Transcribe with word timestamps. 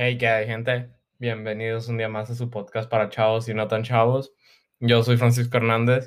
Hey, 0.00 0.16
¿qué 0.16 0.28
hay, 0.28 0.46
gente? 0.46 0.90
Bienvenidos 1.18 1.88
un 1.88 1.98
día 1.98 2.08
más 2.08 2.30
a 2.30 2.36
su 2.36 2.50
podcast 2.50 2.88
para 2.88 3.08
chavos 3.08 3.48
y 3.48 3.54
no 3.54 3.66
tan 3.66 3.82
chavos. 3.82 4.32
Yo 4.78 5.02
soy 5.02 5.16
Francisco 5.16 5.56
Hernández 5.56 6.06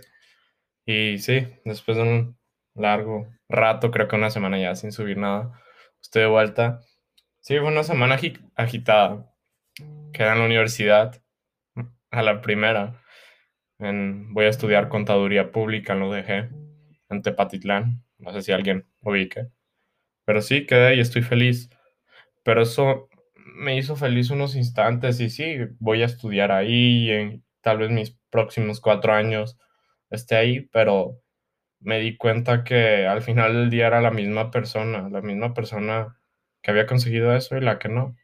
y 0.86 1.18
sí, 1.18 1.46
después 1.66 1.98
de 1.98 2.04
un 2.04 2.40
largo 2.74 3.28
rato, 3.50 3.92
creo 3.92 4.08
que 4.08 4.16
una 4.16 4.30
semana 4.30 4.58
ya 4.58 4.76
sin 4.76 4.94
subir 4.94 5.18
nada, 5.18 5.62
estoy 6.02 6.22
de 6.22 6.30
vuelta. 6.30 6.80
Sí, 7.42 7.58
fue 7.60 7.68
una 7.68 7.84
semana 7.84 8.18
agitada. 8.56 9.30
Quedé 10.14 10.30
en 10.30 10.40
la 10.40 10.46
universidad 10.46 11.22
a 12.12 12.22
la 12.24 12.40
primera. 12.40 13.04
voy 13.78 14.46
a 14.46 14.50
estudiar 14.50 14.88
contaduría 14.88 15.52
pública 15.52 15.92
en 15.92 16.10
dejé 16.12 16.50
en 17.10 17.22
Tepatitlán. 17.22 18.06
No 18.20 18.32
sé 18.32 18.42
si 18.42 18.54
alguien 18.54 18.88
ubique. 19.02 19.48
Pero 20.24 20.42
sí, 20.42 20.66
quedé 20.66 20.96
y 20.96 21.02
estoy 21.02 21.24
feliz. 21.24 21.70
Pero 22.44 22.62
eso 22.62 23.10
me 23.56 23.78
hizo 23.78 23.96
feliz 23.96 24.30
unos 24.30 24.56
instantes 24.56 25.20
y 25.20 25.30
sí, 25.30 25.58
voy 25.80 26.02
a 26.04 26.06
estudiar 26.06 26.52
ahí 26.52 27.10
en 27.10 27.44
tal 27.62 27.80
vez 27.80 27.92
mis 27.92 28.18
próximos 28.30 28.82
cuatro 28.82 29.14
años 29.14 29.58
esté 30.10 30.36
ahí, 30.36 30.62
pero 30.72 31.20
me 31.80 32.00
di 32.00 32.18
cuenta 32.18 32.64
que 32.64 33.08
al 33.08 33.22
final 33.22 33.54
del 33.54 33.70
día 33.70 33.88
era 33.88 34.02
la 34.02 34.12
misma 34.12 34.52
persona, 34.52 35.10
la 35.10 35.22
misma 35.22 35.54
persona 35.54 36.20
que 36.62 36.72
había 36.72 36.86
conseguido 36.88 37.36
eso 37.36 37.58
y 37.58 37.62
la 37.62 37.80
que 37.80 37.90
no. 37.90 38.16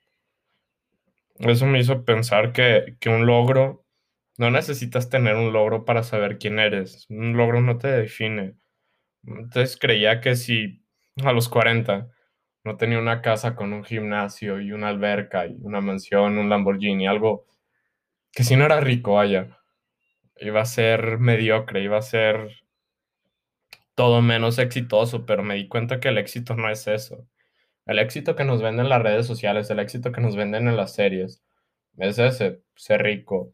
Eso 1.40 1.66
me 1.66 1.80
hizo 1.80 2.04
pensar 2.04 2.52
que, 2.52 2.98
que 3.00 3.10
un 3.10 3.26
logro, 3.26 3.86
no 4.38 4.52
necesitas 4.52 5.10
tener 5.10 5.36
un 5.36 5.54
logro 5.54 5.86
para 5.86 6.04
saber 6.04 6.38
quién 6.40 6.60
eres, 6.60 7.06
un 7.10 7.38
logro 7.38 7.62
no 7.62 7.78
te 7.78 7.90
define. 7.90 8.56
Entonces 9.26 9.78
creía 9.78 10.22
que 10.22 10.36
si 10.36 10.84
a 11.24 11.32
los 11.32 11.50
40 11.50 12.10
no 12.68 12.78
tenía 12.78 13.00
una 13.00 13.22
casa 13.22 13.56
con 13.56 13.72
un 13.72 13.86
gimnasio 13.86 14.60
y 14.60 14.74
una 14.74 14.90
alberca 14.90 15.48
y 15.48 15.58
una 15.62 15.80
mansión, 15.80 16.38
un 16.38 16.50
Lamborghini, 16.50 17.08
algo 17.08 17.48
que 18.34 18.44
si 18.44 18.58
no 18.58 18.66
era 18.66 18.82
rico, 18.82 19.14
vaya, 19.14 19.58
iba 20.38 20.62
a 20.62 20.66
ser 20.66 21.18
mediocre, 21.18 21.82
iba 21.82 21.98
a 21.98 22.02
ser 22.02 22.52
todo 23.96 24.22
menos 24.22 24.60
exitoso, 24.60 25.26
pero 25.26 25.44
me 25.44 25.56
di 25.56 25.70
cuenta 25.70 26.00
que 26.02 26.10
el 26.10 26.18
éxito 26.18 26.56
no 26.56 26.70
es 26.70 26.88
eso. 26.88 27.26
El 27.86 28.00
éxito 28.00 28.36
que 28.36 28.44
nos 28.44 28.62
venden 28.62 28.90
las 28.90 29.02
redes 29.02 29.26
sociales, 29.26 29.70
el 29.70 29.80
éxito 29.80 30.12
que 30.12 30.22
nos 30.22 30.36
venden 30.36 30.68
en 30.68 30.76
las 30.76 30.94
series, 30.94 31.42
es 31.98 32.20
ese, 32.20 32.62
ser 32.76 33.02
rico, 33.04 33.54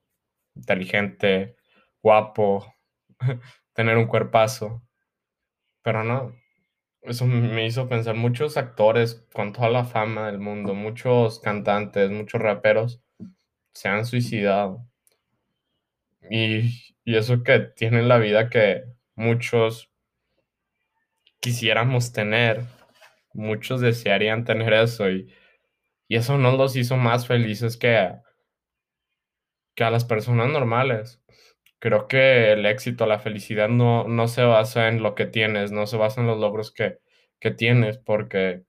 inteligente, 0.55 1.55
guapo, 2.01 2.75
tener 3.73 3.97
un 3.97 4.07
cuerpazo. 4.07 4.81
Pero 5.83 6.03
no, 6.03 6.35
eso 7.03 7.25
me 7.25 7.65
hizo 7.65 7.87
pensar, 7.89 8.15
muchos 8.15 8.57
actores 8.57 9.25
con 9.33 9.53
toda 9.53 9.69
la 9.69 9.85
fama 9.85 10.27
del 10.27 10.39
mundo, 10.39 10.73
muchos 10.73 11.39
cantantes, 11.39 12.09
muchos 12.11 12.41
raperos 12.41 13.01
se 13.73 13.89
han 13.89 14.05
suicidado. 14.05 14.85
Y, 16.29 16.95
y 17.03 17.15
eso 17.17 17.43
que 17.43 17.59
tienen 17.59 18.07
la 18.07 18.17
vida 18.17 18.49
que 18.49 18.83
muchos 19.15 19.91
quisiéramos 21.39 22.13
tener, 22.13 22.63
muchos 23.33 23.81
desearían 23.81 24.45
tener 24.45 24.73
eso 24.73 25.09
y, 25.09 25.33
y 26.07 26.15
eso 26.15 26.38
no 26.38 26.55
los 26.55 26.75
hizo 26.75 26.97
más 26.97 27.27
felices 27.27 27.77
que 27.77 28.13
que 29.75 29.83
a 29.83 29.89
las 29.89 30.05
personas 30.05 30.49
normales 30.49 31.22
creo 31.83 32.07
que 32.07 32.53
el 32.53 32.65
éxito, 32.65 33.05
la 33.05 33.19
felicidad 33.19 33.67
no, 33.67 34.07
no 34.07 34.29
se 34.29 34.41
basa 34.43 34.87
en 34.87 35.03
lo 35.03 35.15
que 35.15 35.25
tienes, 35.25 35.73
no 35.73 35.85
se 35.85 35.97
basa 35.97 36.21
en 36.21 36.27
los 36.27 36.39
logros 36.39 36.71
que, 36.71 36.99
que 37.41 37.51
tienes, 37.51 37.97
porque 37.97 38.63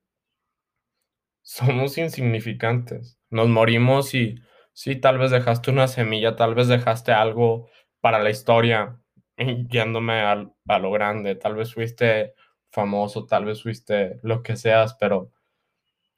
somos 1.41 1.97
insignificantes. 1.97 3.17
Nos 3.29 3.47
morimos 3.47 4.13
y 4.13 4.35
sí, 4.73 4.97
tal 4.97 5.17
vez 5.17 5.31
dejaste 5.31 5.71
una 5.71 5.87
semilla, 5.87 6.35
tal 6.35 6.55
vez 6.55 6.67
dejaste 6.67 7.13
algo 7.13 7.69
para 8.01 8.19
la 8.19 8.31
historia, 8.31 8.99
yéndome 9.69 10.19
a, 10.19 10.51
a 10.67 10.79
lo 10.79 10.91
grande, 10.91 11.35
tal 11.35 11.55
vez 11.55 11.73
fuiste 11.73 12.33
famoso, 12.69 13.25
tal 13.27 13.45
vez 13.45 13.63
fuiste 13.63 14.19
lo 14.23 14.43
que 14.43 14.57
seas, 14.57 14.97
pero 14.99 15.31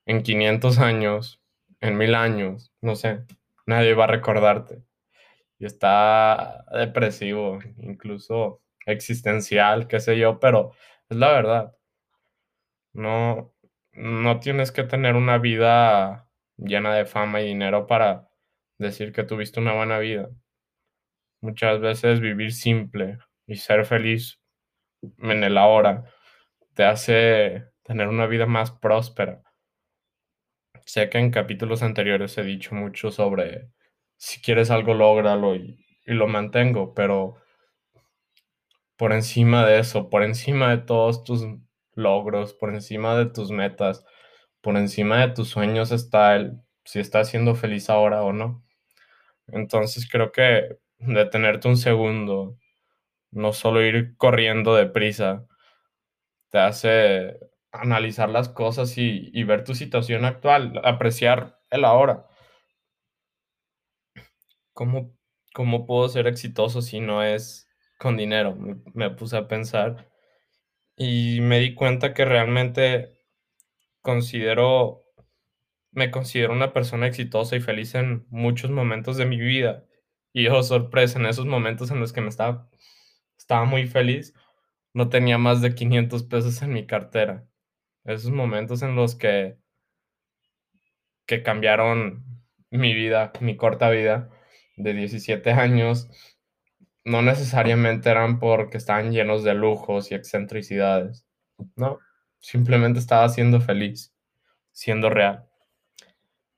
en 0.08 0.24
500 0.24 0.80
años, 0.80 1.44
en 1.80 1.96
mil 1.96 2.16
años, 2.16 2.74
no 2.82 2.96
sé, 2.96 3.20
nadie 3.68 3.94
va 3.94 4.06
a 4.06 4.08
recordarte 4.08 4.88
y 5.60 5.66
está 5.66 6.66
depresivo, 6.72 7.60
incluso 7.78 8.62
existencial, 8.86 9.88
qué 9.88 10.00
sé 10.00 10.18
yo, 10.18 10.40
pero 10.40 10.72
es 11.10 11.18
la 11.18 11.32
verdad. 11.32 11.74
No, 12.94 13.54
no 13.94 14.40
tienes 14.40 14.72
que 14.72 14.84
tener 14.84 15.16
una 15.16 15.38
vida 15.38 16.30
llena 16.58 16.96
de 16.96 17.06
fama 17.06 17.42
y 17.42 17.48
dinero 17.48 17.88
para 17.88 18.30
decir 18.78 19.12
que 19.14 19.24
tuviste 19.24 19.60
una 19.60 19.74
buena 19.74 20.00
vida. 20.00 20.30
Muchas 21.42 21.80
veces 21.80 22.20
vivir 22.20 22.52
simple 22.52 23.20
y 23.46 23.56
ser 23.56 23.86
feliz 23.86 24.40
en 25.20 25.44
el 25.44 25.58
ahora 25.58 26.06
te 26.74 26.84
hace 26.84 27.66
tener 27.84 28.08
una 28.08 28.28
vida 28.28 28.46
más 28.46 28.72
próspera. 28.72 29.42
Sé 30.86 31.10
que 31.10 31.18
en 31.18 31.32
capítulos 31.32 31.84
anteriores 31.84 32.38
he 32.38 32.44
dicho 32.44 32.74
mucho 32.74 33.12
sobre 33.12 33.70
si 34.18 34.42
quieres 34.42 34.72
algo, 34.72 34.94
lógralo 34.94 35.56
y, 35.56 35.78
lo 36.06 36.28
mantengo, 36.28 36.94
pero 36.94 37.36
por 38.98 39.14
encima 39.14 39.66
de 39.66 39.80
eso, 39.80 40.10
por 40.10 40.24
encima 40.24 40.70
de 40.70 40.78
todos 40.80 41.24
tus 41.24 41.46
logros, 41.94 42.54
por 42.54 42.74
encima 42.74 43.16
de 43.18 43.28
tus 43.28 43.52
metas, 43.52 44.06
por 44.62 44.78
encima 44.78 45.20
de 45.22 45.34
tus 45.34 45.50
sueños 45.50 45.92
está 45.92 46.36
el 46.36 46.62
si 46.86 47.00
estás 47.00 47.30
siendo 47.30 47.56
feliz 47.56 47.90
ahora 47.90 48.24
o 48.24 48.34
no. 48.34 48.64
Entonces 49.48 50.10
creo 50.10 50.32
que 50.32 50.78
detenerte 51.00 51.68
un 51.68 51.78
segundo, 51.78 52.58
no 53.32 53.54
solo 53.54 53.84
ir 53.84 54.16
corriendo 54.18 54.76
deprisa, 54.76 55.46
te 56.50 56.60
hace 56.60 57.38
analizar 57.72 58.30
las 58.30 58.50
cosas 58.50 58.98
y 58.98 59.44
ver 59.44 59.64
tu 59.64 59.76
situación 59.76 60.26
actual, 60.26 60.82
apreciar 60.84 61.60
el 61.70 61.86
ahora. 61.86 62.28
¿Cómo, 64.78 65.18
cómo 65.56 65.88
puedo 65.88 66.08
ser 66.08 66.28
exitoso 66.28 66.84
si 66.84 67.00
no 67.00 67.24
es 67.24 67.68
con 67.98 68.16
dinero? 68.16 68.56
Me, 68.94 69.10
puse 69.10 69.36
a 69.36 69.48
pensar 69.48 70.08
y 70.96 71.42
me 71.42 71.60
di 71.60 71.74
cuenta 71.74 72.14
que 72.14 72.26
realmente 72.26 73.18
considero, 74.02 75.04
me 75.92 76.12
considero 76.12 76.54
una 76.54 76.74
persona 76.74 77.08
exitosa 77.08 77.56
y 77.56 77.60
feliz 77.60 77.96
en 77.96 78.28
muchos 78.30 78.70
momentos 78.70 79.18
de 79.18 79.26
mi 79.26 79.40
vida. 79.40 79.84
Y 80.32 80.48
oh, 80.48 80.62
sorpresa, 80.62 81.18
en 81.18 81.26
esos 81.26 81.48
momentos 81.48 81.90
en 81.90 82.00
los 82.00 82.14
que 82.14 82.22
me 82.22 82.30
estaba, 82.30 82.70
estaba 83.36 83.66
muy 83.66 83.88
feliz, 83.88 84.36
no 84.94 85.10
tenía 85.10 85.40
más 85.40 85.62
de 85.64 85.74
500 85.74 86.24
pesos 86.24 86.62
en 86.62 86.74
mi 86.74 86.86
cartera. 86.86 87.48
Esos 88.06 88.30
momentos 88.32 88.84
en 88.84 88.96
los 88.96 89.16
que, 89.16 89.58
que 91.26 91.42
cambiaron 91.42 92.26
mi 92.70 92.94
vida, 92.94 93.34
mi 93.42 93.58
corta 93.58 93.90
vida, 93.90 94.30
de 94.78 94.94
17 94.94 95.52
años 95.52 96.10
no 97.04 97.22
necesariamente 97.22 98.10
eran 98.10 98.40
porque 98.40 98.78
estaban 98.78 99.12
llenos 99.12 99.44
de 99.44 99.54
lujos 99.54 100.12
y 100.12 100.16
excentricidades. 100.16 101.26
No, 101.76 102.00
simplemente 102.40 103.00
estaba 103.00 103.28
siendo 103.30 103.62
feliz, 103.62 104.14
siendo 104.72 105.10
real. 105.10 105.48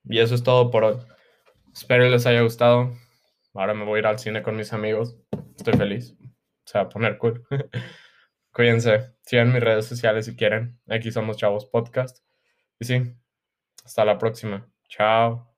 Y 0.05 0.19
eso 0.19 0.33
es 0.33 0.43
todo 0.43 0.71
por 0.71 0.83
hoy. 0.83 0.97
Espero 1.71 2.09
les 2.09 2.25
haya 2.25 2.41
gustado. 2.41 2.93
Ahora 3.53 3.73
me 3.73 3.85
voy 3.85 3.97
a 3.97 3.99
ir 3.99 4.07
al 4.07 4.19
cine 4.19 4.41
con 4.41 4.55
mis 4.55 4.73
amigos. 4.73 5.17
Estoy 5.55 5.73
feliz. 5.73 6.15
Se 6.65 6.79
va 6.79 6.85
a 6.85 6.89
poner 6.89 7.17
cool. 7.19 7.45
Cuídense. 8.51 9.13
Sigan 9.21 9.53
mis 9.53 9.61
redes 9.61 9.85
sociales 9.85 10.25
si 10.25 10.35
quieren. 10.35 10.79
Aquí 10.87 11.11
somos 11.11 11.37
Chavos 11.37 11.65
Podcast. 11.65 12.19
Y 12.79 12.85
sí, 12.85 13.15
hasta 13.85 14.03
la 14.03 14.17
próxima. 14.17 14.67
Chao. 14.87 15.48